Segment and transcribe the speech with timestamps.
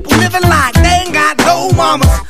[0.00, 2.29] People living like they ain't got no mamas.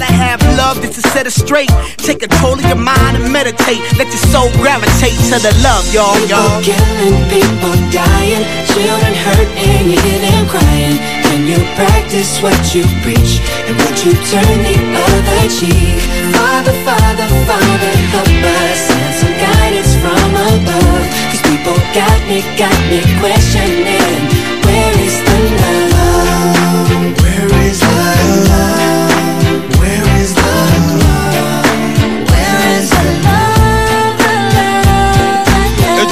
[0.00, 1.70] gotta have love just to set it straight.
[1.98, 3.80] Take control of your mind and meditate.
[4.00, 6.40] Let your soul gravitate to the love, y'all, y'all.
[6.64, 10.96] People killing, people dying, children hurt and you hear them crying.
[11.28, 16.00] When you practice what you preach and would you turn the other cheek?
[16.32, 21.04] Father, Father, Father, help us send some guidance from above.
[21.28, 24.16] These people got me, got me questioning.
[24.64, 25.89] Where is the love?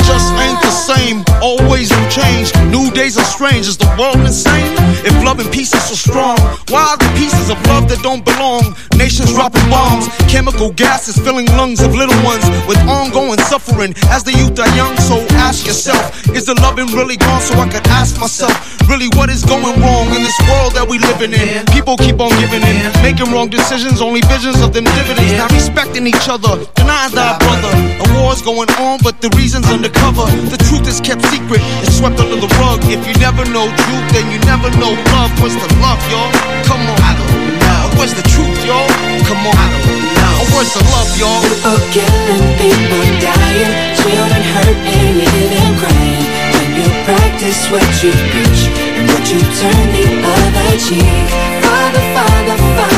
[0.09, 1.23] Just ain't the same.
[1.43, 2.58] Always new change.
[2.69, 3.67] New days are strange.
[3.67, 4.77] Is the world insane?
[5.05, 6.37] If love and peace is so strong,
[6.69, 8.77] why are the pieces of love that don't belong?
[8.97, 14.33] Nations dropping bombs, chemical gases filling lungs of little ones with ongoing suffering as the
[14.37, 14.97] youth are young.
[15.01, 17.41] So ask yourself, is the loving really gone?
[17.41, 18.53] So I could ask myself,
[18.89, 21.65] really, what is going wrong in this world that we living in?
[21.73, 25.33] People keep on giving in, making wrong decisions, only visions of them dividends.
[25.41, 27.73] Not respecting each other, denying thy brother.
[28.03, 30.27] A war's going on, but the reason's undercover.
[30.53, 32.81] The truth is kept secret and swept under the rug.
[32.87, 35.33] If you never know truth, then you never know love.
[35.41, 36.31] What's the love, y'all?
[36.67, 36.99] Come on.
[37.03, 37.99] I don't know.
[37.99, 38.89] What's the truth, y'all?
[39.27, 39.55] Come on.
[39.55, 40.55] I don't know.
[40.55, 41.43] What's the love, y'all?
[41.43, 46.27] People killing, people dying, children hurt and you hear them crying.
[46.55, 48.63] When you practice what you preach
[48.97, 51.27] and would you turn the other cheek?
[51.63, 52.98] Father, Father, Father,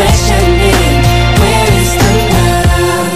[0.00, 0.96] Questioning.
[1.40, 3.12] Where is the love?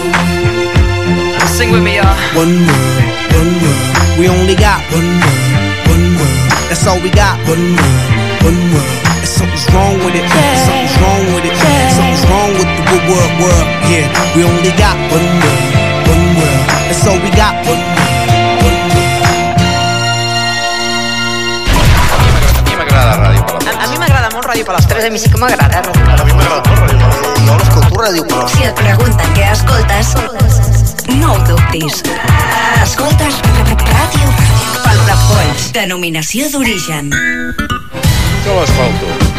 [1.57, 2.13] Sing with me, y'all.
[2.37, 3.05] One world,
[3.41, 3.85] one world.
[4.21, 5.49] We only got one world,
[5.89, 6.39] one world.
[6.69, 7.41] That's all we got.
[7.49, 8.05] One world,
[8.49, 8.93] one world.
[9.25, 10.25] And something's wrong with it.
[10.29, 11.57] Something's wrong with it.
[11.97, 13.67] Something's wrong with the good world, world.
[13.89, 15.65] Yeah, we only got one world,
[16.13, 16.65] one world.
[16.89, 17.55] That's all we got.
[17.65, 17.94] One world, one world.
[24.45, 25.81] molt Ràdio Palestres, a mi sí que m'agrada.
[27.47, 28.49] no l'escolto Ràdio però...
[28.49, 30.13] Si et pregunten què escoltes,
[31.17, 32.03] no ho dubtis.
[32.83, 33.41] Escoltes
[33.89, 34.35] Ràdio
[34.83, 37.15] Palafolls, denominació d'origen.
[38.45, 39.34] Jo l'escolto.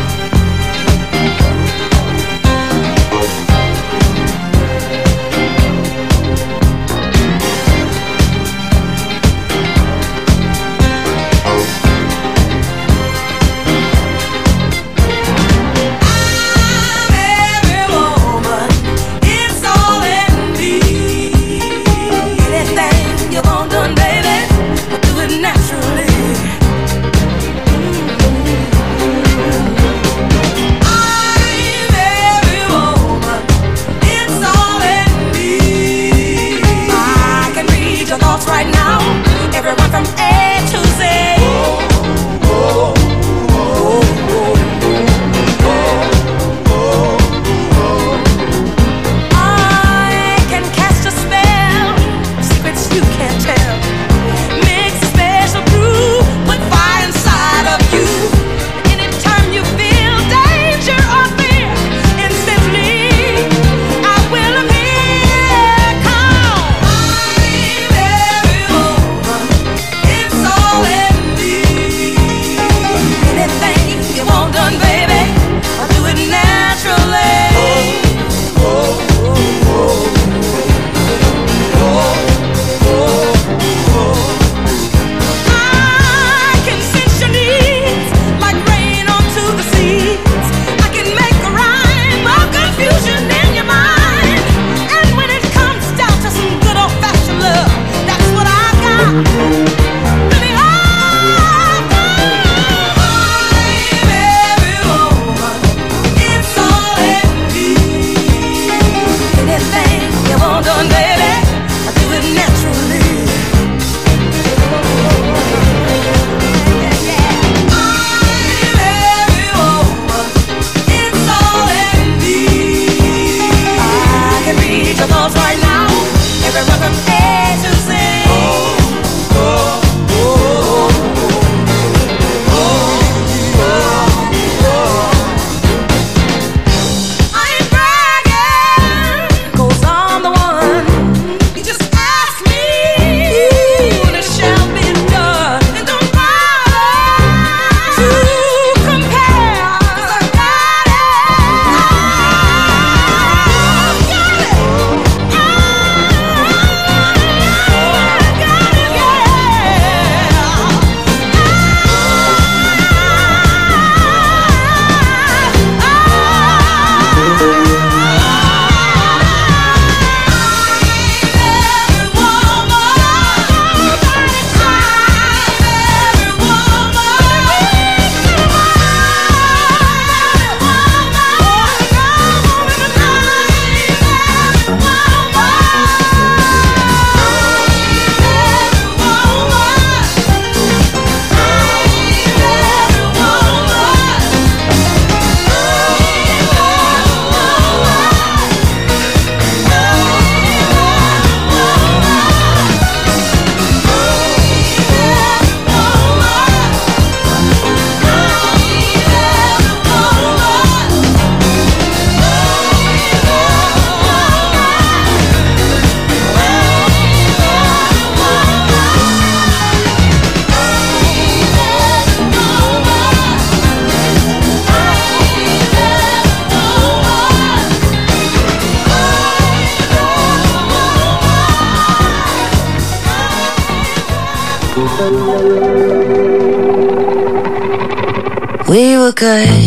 [239.11, 239.64] good.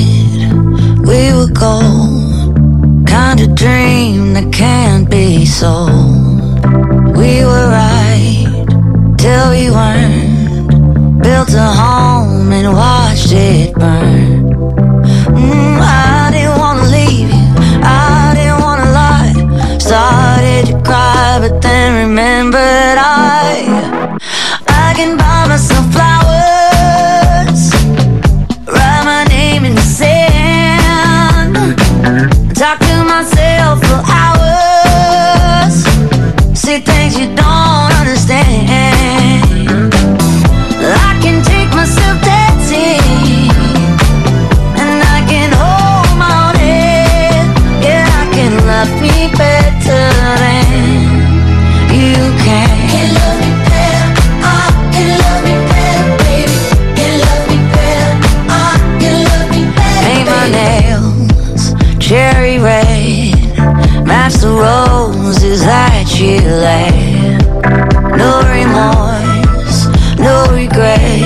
[68.19, 69.87] No remorse,
[70.19, 71.23] no regret.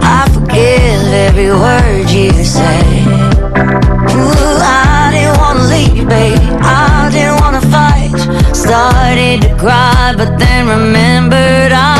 [0.00, 3.02] I forgive every word you say.
[4.14, 6.08] Ooh, I didn't wanna leave.
[6.62, 8.14] I didn't wanna fight.
[8.54, 11.95] Started to cry, but then remembered I.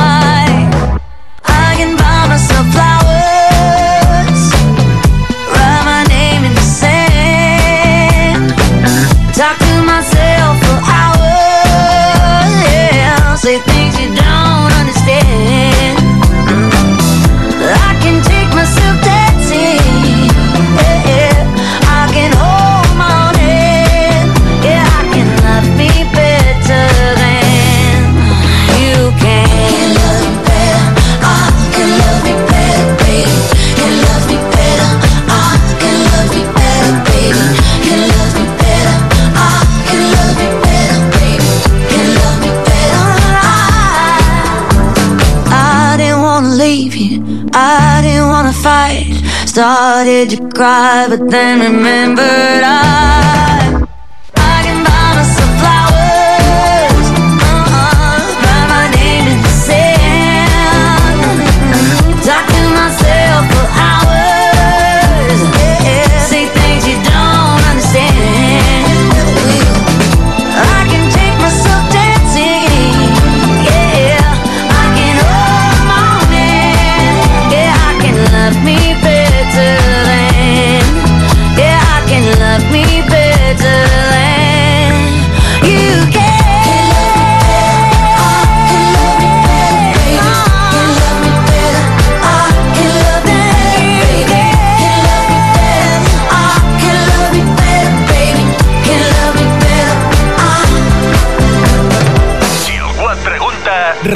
[50.06, 51.06] did you cry?
[51.08, 53.15] But then remembered I.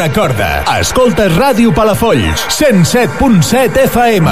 [0.01, 4.25] Recorda, escolta Ràdio Palafolls, 107.7 FM.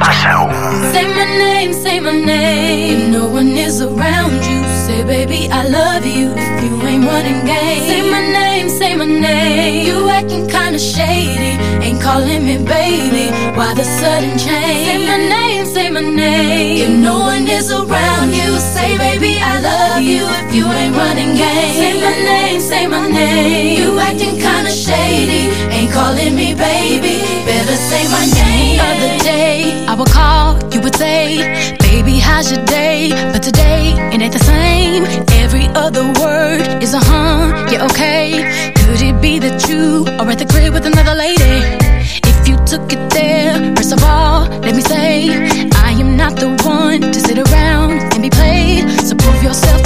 [0.00, 0.48] Passa-ho.
[0.90, 4.64] Say my name, say my name, no one is around you.
[4.86, 7.76] Say baby I love you, if you ain't running gay.
[7.86, 11.60] Say my name, say my name, you acting kinda shady.
[11.84, 14.86] Ain't calling me baby, why the sudden change?
[14.88, 15.45] Say my name.
[15.96, 16.76] my name.
[16.84, 21.34] If no one is around you, say, baby, I love you if you ain't running
[21.36, 21.74] game.
[21.80, 23.80] Say my name, say my name.
[23.80, 25.42] You acting kinda shady,
[25.76, 27.16] ain't calling me baby.
[27.48, 28.80] Better say my name.
[28.90, 33.10] Other day, I would call, you would say, baby, how's your day?
[33.32, 35.04] But today, it ain't the same.
[35.42, 38.72] Every other word is a huh, yeah, okay.
[38.78, 41.75] Could it be that you are at the crib with another lady?
[46.98, 48.88] talent to sit around and be played.
[49.00, 49.85] So prove yourself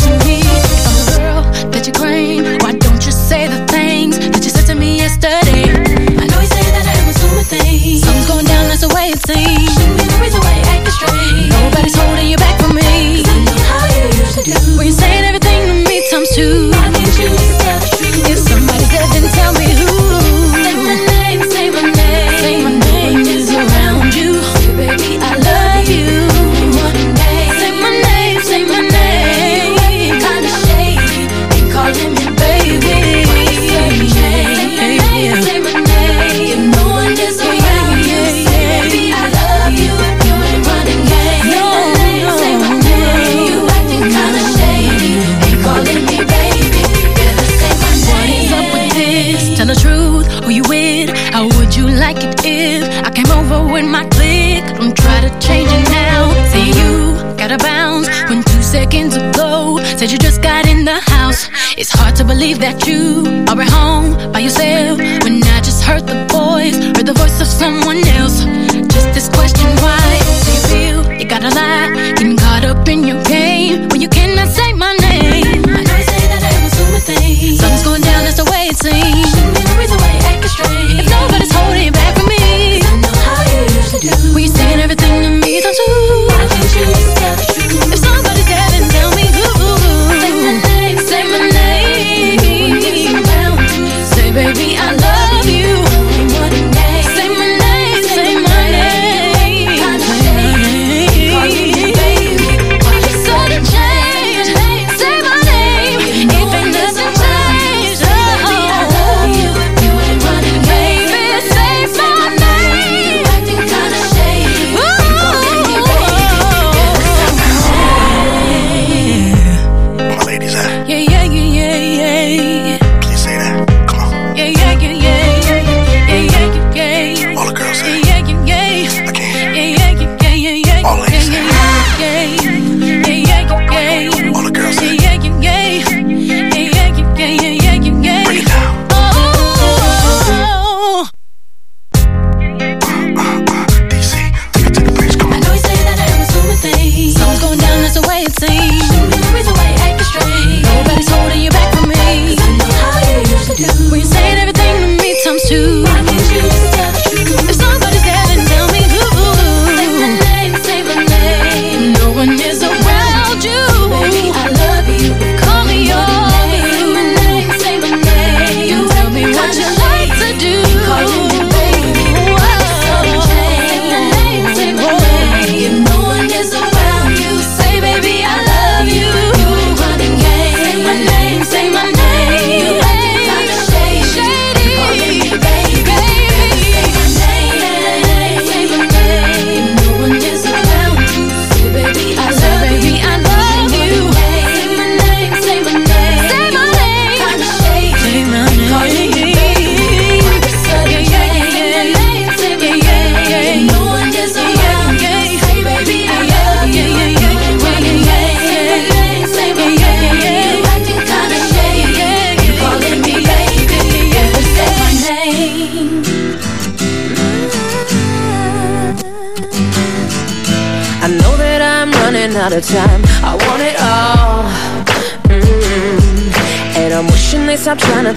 [62.71, 63.00] that you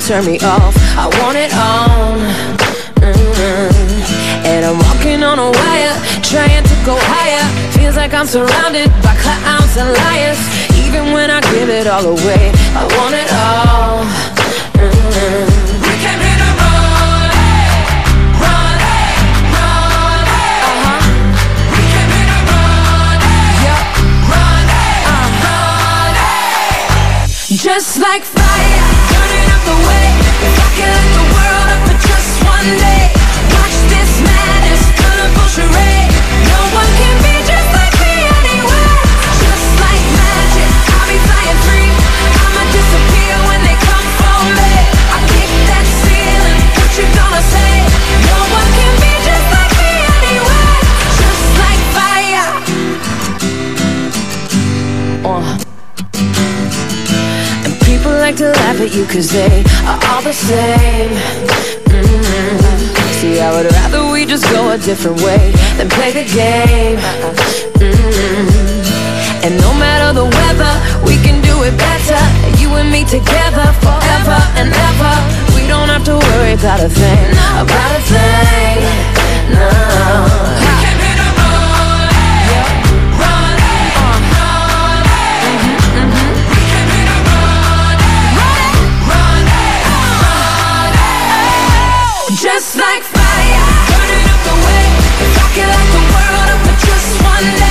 [0.07, 0.75] turn me off.
[0.99, 2.19] I want it all.
[2.99, 3.71] Mm.
[4.43, 7.45] And I'm walking on a wire, trying to go higher.
[7.71, 10.41] Feels like I'm surrounded by clowns and liars.
[10.83, 12.51] Even when I give it all away,
[58.93, 61.09] you cause they are all the same.
[61.89, 63.13] Mm.
[63.17, 66.99] See, I would rather we just go a different way than play the game.
[67.81, 69.45] Mm.
[69.45, 70.73] And no matter the weather,
[71.07, 72.21] we can do it better.
[72.61, 75.13] You and me together forever and ever.
[75.55, 78.77] We don't have to worry about a thing, about a thing.
[79.57, 80.42] No.
[97.23, 97.62] One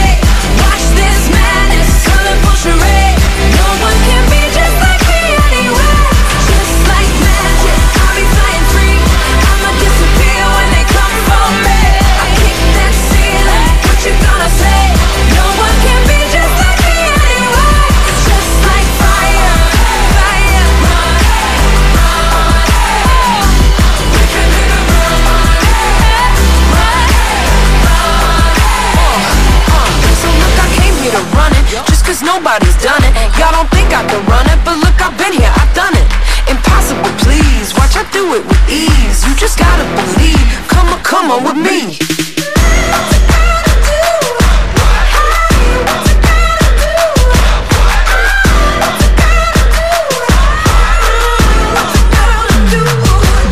[33.95, 36.09] I can run it But look, I've been here, I've done it
[36.49, 41.31] Impossible, please Watch, I do it with ease You just gotta believe Come on, come
[41.31, 41.99] on with me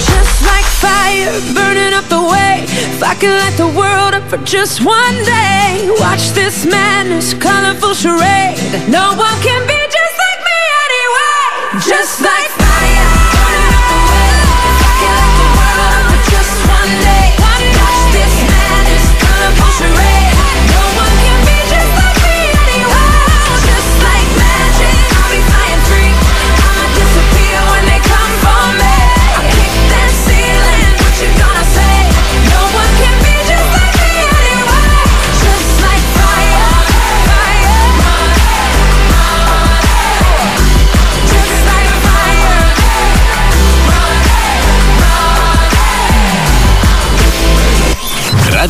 [0.00, 2.64] Just like fire burning up the way.
[2.64, 7.92] If I could light the world up for just one day, watch this madness, colorful
[7.94, 8.57] charade.
[8.88, 9.89] No one can be
[11.81, 12.50] Just like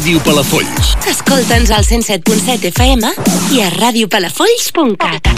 [0.00, 0.94] Ràdio Palafolls.
[1.10, 3.10] Escolta'ns al 107.7 FM
[3.52, 5.28] i a radiopalafolls.cat.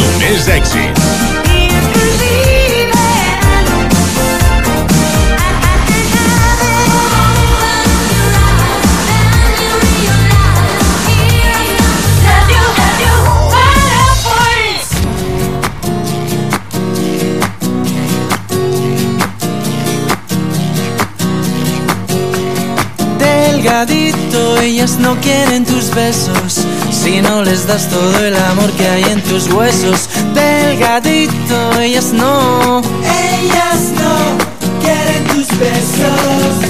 [0.00, 0.89] Només èxit.
[23.86, 29.04] Delgadito, ellas no quieren tus besos si no les das todo el amor que hay
[29.04, 30.06] en tus huesos.
[30.34, 32.82] Delgadito, ellas no.
[32.82, 34.36] Ellas no
[34.82, 36.60] quieren tus besos.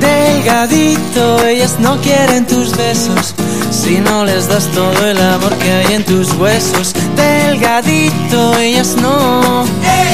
[0.00, 3.34] Delgadito, ellas no quieren tus besos
[3.70, 6.94] si no les das todo el amor que hay en tus huesos.
[7.14, 9.64] Delgadito, ellas no.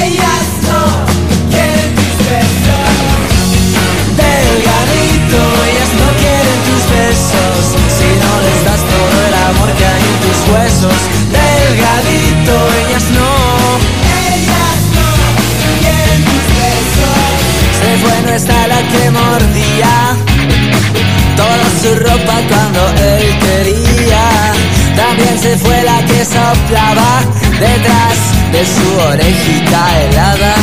[0.03, 1.08] Ellas no
[26.69, 28.17] detrás
[28.51, 30.53] de su orejita helada.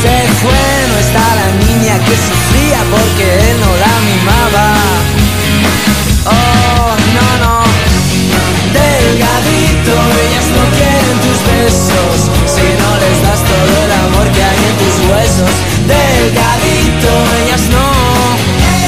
[0.00, 4.68] Se fue, no está la niña que sufría porque él no la mimaba.
[6.24, 7.56] Oh, no, no.
[8.72, 12.16] Delgadito, ellas no quieren tus besos.
[12.48, 15.52] Si no les das todo el amor que hay en tus huesos.
[15.86, 17.12] Delgadito,
[17.44, 17.88] ellas no.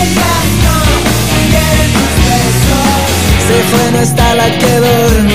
[0.00, 0.79] Ellas no
[1.53, 3.05] quieren tus besos.
[3.48, 5.34] Se fue, no está la que dormía.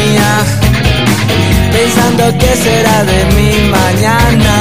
[2.09, 4.53] Pensando que será de mi mañana.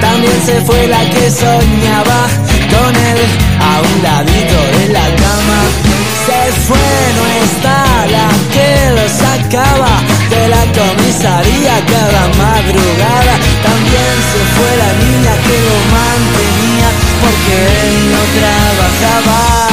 [0.00, 2.26] También se fue la que soñaba
[2.70, 3.20] con él
[3.60, 5.60] a un ladito de la cama.
[6.26, 9.92] Se fue, no está la que lo sacaba
[10.30, 13.34] de la comisaría cada madrugada.
[13.62, 16.88] También se fue la niña que lo mantenía
[17.22, 19.71] porque él no trabajaba.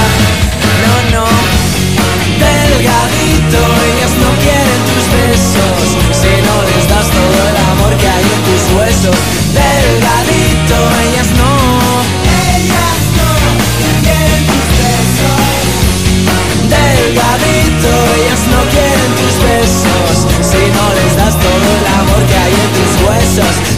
[23.39, 23.68] Tus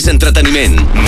[0.00, 1.05] serveis d'entreteniment.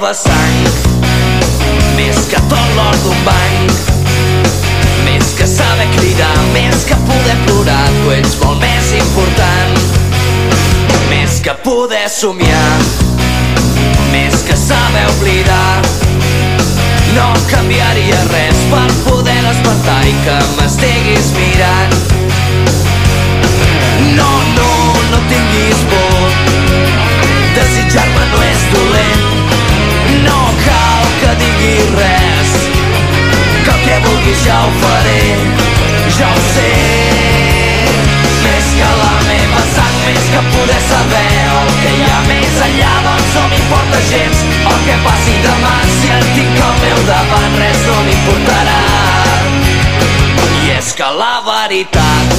[0.00, 0.64] La meva sang.
[1.96, 3.72] Més que tot l'or d'un banc.
[5.04, 9.76] Més que saber cridar Més que poder plorar Tu ets molt més important.
[11.10, 12.76] Més que poder somiar.
[14.12, 15.82] Més que saber oblidar.
[17.16, 21.98] No canviaria res per poder despertar i que m'estiguis mirant.
[24.16, 24.70] No, no,
[25.10, 26.38] no tinguis por.
[27.58, 29.29] Desitjar-me no és dolent
[31.30, 32.52] que digui res
[33.64, 35.20] que el que vulguis ja ho faré
[36.16, 36.70] ja ho sé.
[38.42, 41.28] Més que la meva sang més que poder saber
[41.58, 45.74] el que hi ha més enllà doncs no m'importa gens el que passi demà.
[45.98, 48.80] Si el tinc al meu davant res no m'importarà.
[50.64, 52.34] I és que la veritat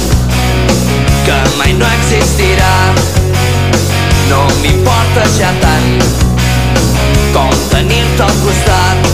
[1.28, 2.74] que mai no existirà.
[4.28, 6.31] No m'importa ja tant
[7.32, 9.10] com tenir-te al costat.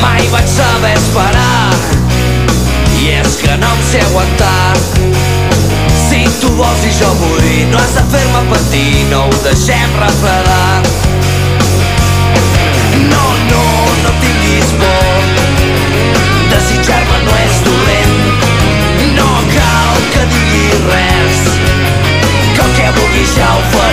[0.00, 1.74] Mai vaig saber esperar,
[3.00, 4.76] i és que no em sé aguantar.
[6.06, 10.82] Si tu vols i jo vull no has de fer-me patir, no ho deixem refredar.
[13.10, 13.64] No, no,
[14.04, 15.18] no tinguis por,
[16.52, 18.16] desitjar-me no és dolent.
[19.18, 21.42] No cal que diguis res,
[22.54, 23.85] que el que vulguis ja ho faré.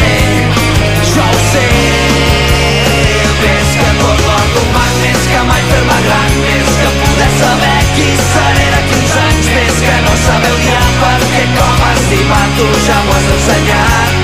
[5.94, 10.90] pagant més que poder saber qui seré de 15 anys més que no saber odiar
[11.04, 14.23] perquè com estimar tu ja m'ho has ensenyat.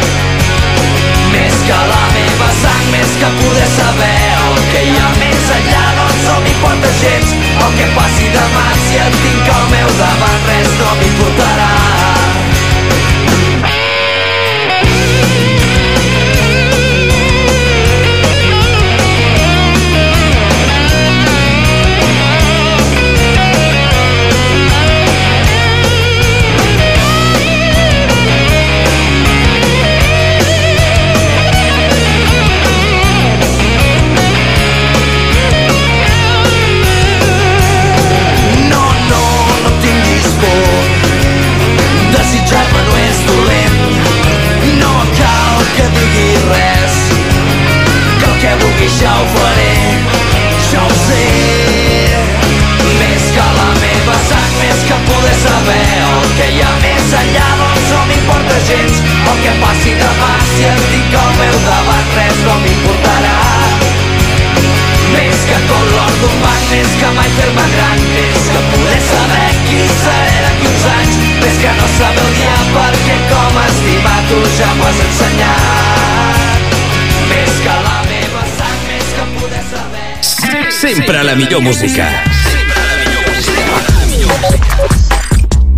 [81.40, 82.06] millor música.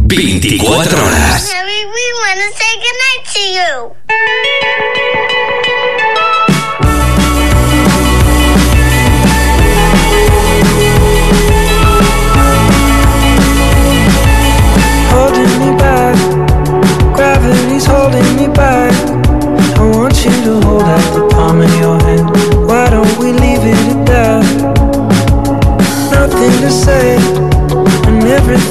[0.08, 1.61] 24 hores.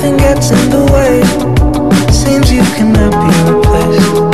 [0.01, 1.21] nothing gets in the way.
[2.11, 4.30] Seems you cannot be replaced.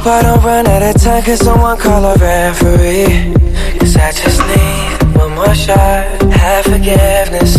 [0.00, 3.34] hope I don't run out of time Cause someone call a referee.
[3.78, 7.56] Cause I just need one more shot Have forgiveness.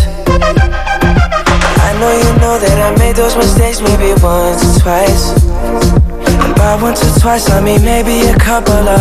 [1.88, 5.26] I know you know that I made those mistakes Maybe once or twice.
[6.44, 9.01] And By once or twice I mean maybe a couple of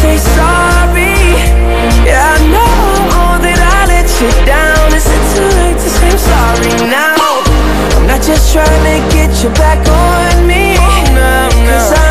[0.00, 1.36] say sorry?
[2.08, 4.88] Yeah, I know that I let you down.
[4.96, 7.44] Is it too late to say I'm sorry now?
[7.96, 10.76] I'm not just trying to get you back on me.
[11.68, 12.09] Cause I'm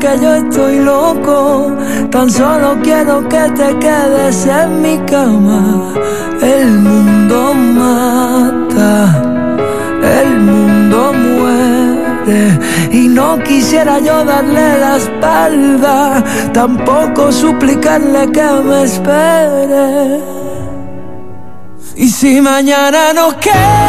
[0.00, 1.72] que yo estoy loco.
[2.10, 5.92] Tan solo quiero que te quedes en mi cama.
[6.42, 8.94] El mundo mata,
[10.20, 12.58] el mundo muere
[12.90, 20.20] y no quisiera yo darle la espalda, tampoco suplicarle que me espere.
[21.96, 23.79] Y si mañana no queda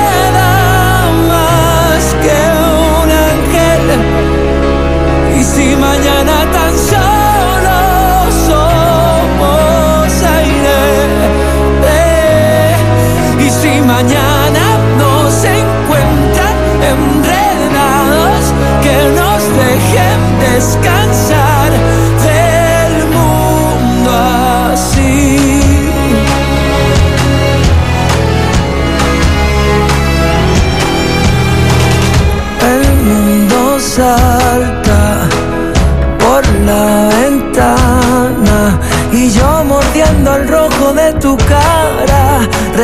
[13.86, 16.56] mañana nos encuentran
[16.94, 21.31] enredados, que nos dejen descansar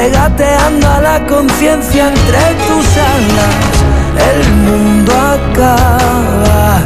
[0.08, 3.76] regateando a la conciencia entre tus alas.
[4.32, 6.80] El mundo acaba,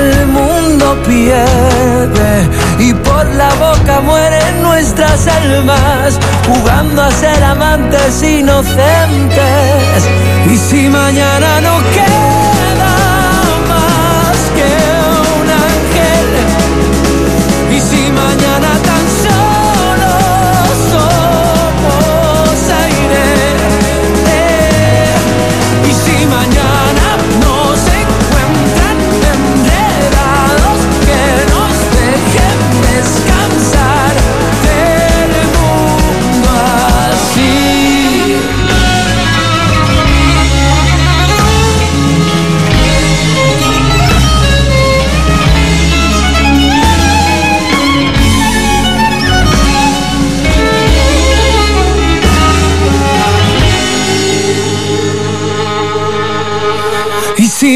[0.00, 2.48] el mundo pierde
[2.78, 9.98] y por la boca mueren nuestras almas, jugando a ser amantes inocentes.
[10.50, 12.55] Y si mañana no queda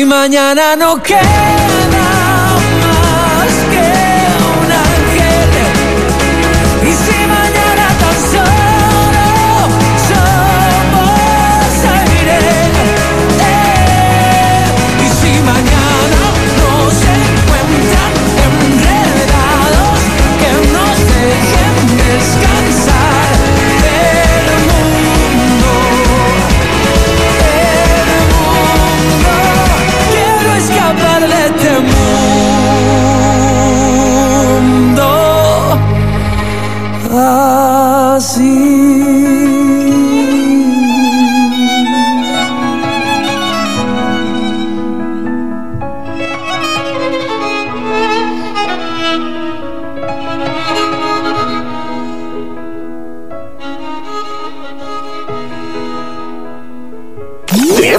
[0.01, 1.89] si mañana no queda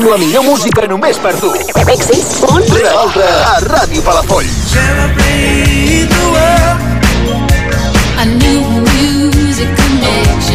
[0.01, 1.51] amb la millor música només per tu.
[1.93, 2.63] Èxits, on?
[2.73, 4.55] Revolta a Ràdio Palafolls.
[4.73, 6.79] Celebrate the world.
[8.17, 8.61] A new
[8.97, 10.50] music connection.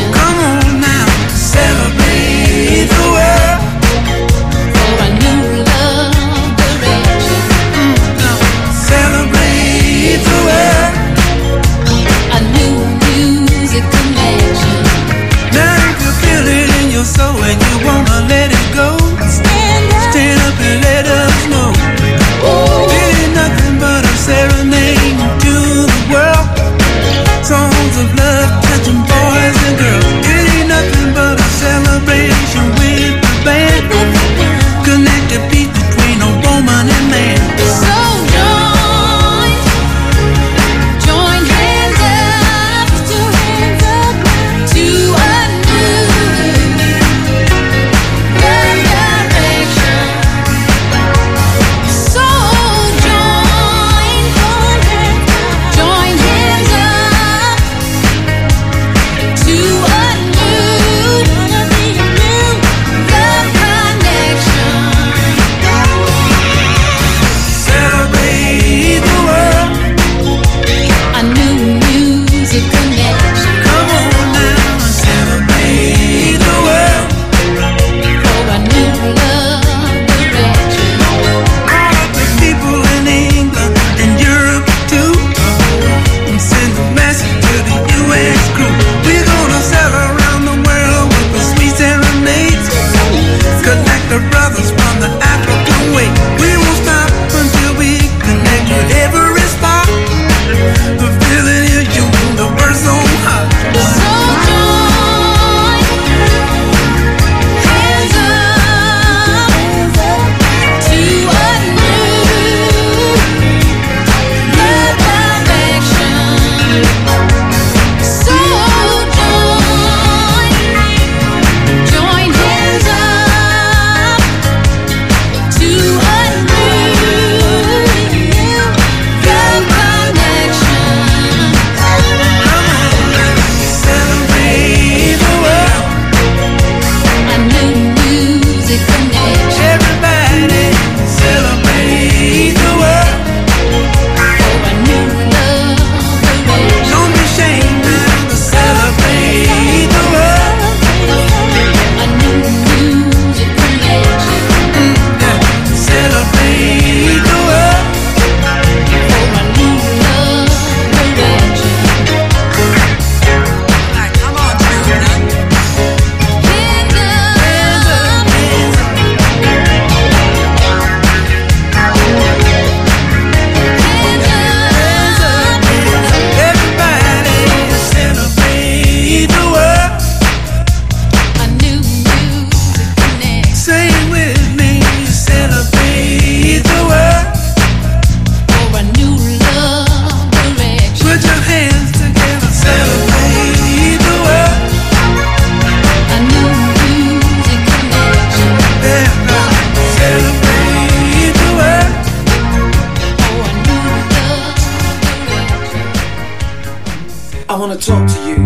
[207.57, 208.37] I want to talk to you.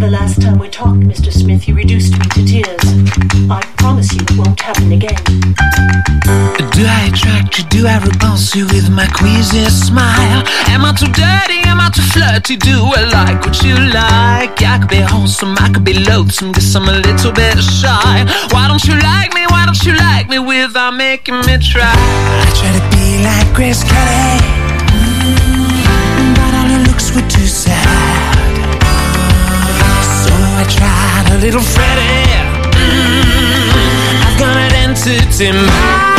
[0.00, 1.30] The last time we talked, Mr.
[1.30, 2.80] Smith, you reduced me to tears.
[3.52, 5.20] I promise you it won't happen again.
[6.72, 7.64] Do I attract you?
[7.68, 10.42] Do I repulse you with my queasy smile?
[10.72, 11.60] Am I too dirty?
[11.68, 12.56] Am I too flirty?
[12.56, 14.56] Do I like what you like?
[14.62, 18.24] I could be wholesome, I could be loathsome, guess I'm a little bit shy.
[18.52, 19.44] Why don't you like me?
[19.52, 21.92] Why don't you like me without making me try?
[21.92, 24.77] I try to be like Grace Kelly
[27.28, 28.36] too sad
[30.22, 34.26] So I tried a little Freddie mm -hmm.
[34.26, 36.17] I've got an entity mind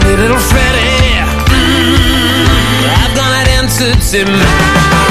[0.00, 1.20] Tiny little Freddy.
[1.50, 2.46] Mm,
[3.02, 5.09] I've got an answer to my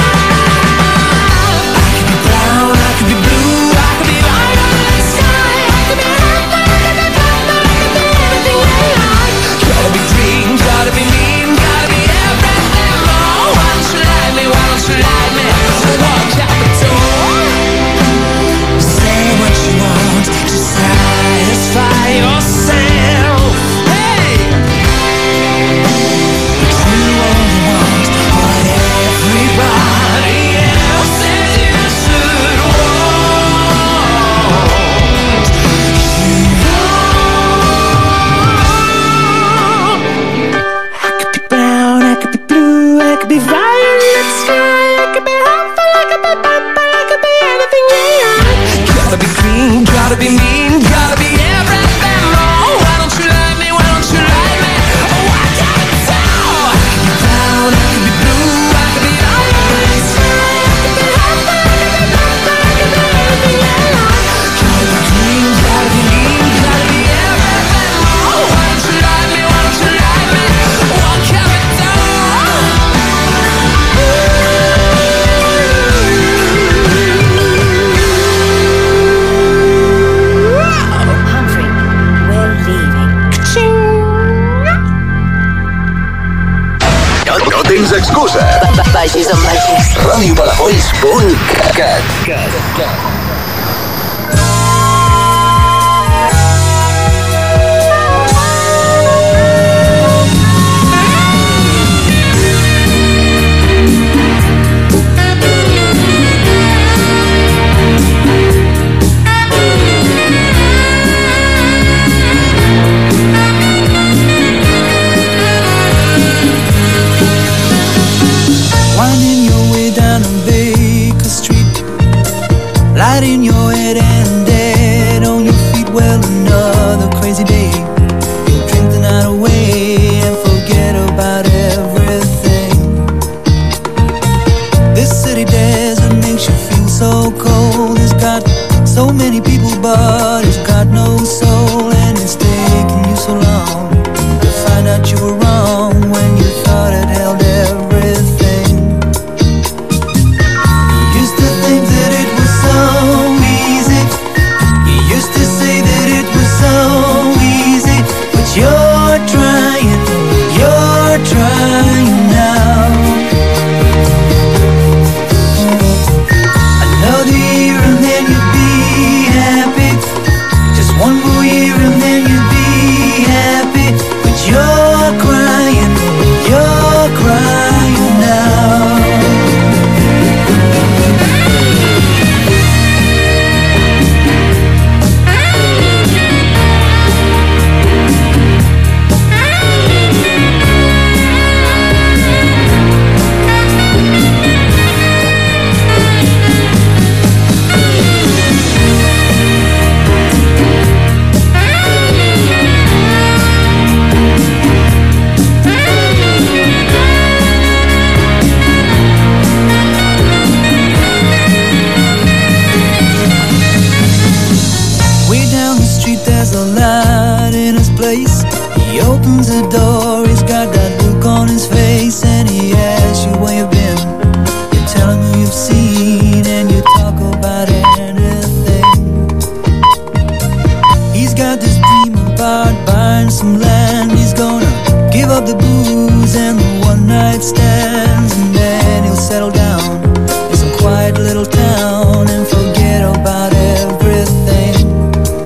[135.40, 136.00] nobody dares.
[136.00, 137.98] It makes you feel so cold.
[138.00, 138.44] It's got
[138.88, 141.69] so many people, but it's got no soul.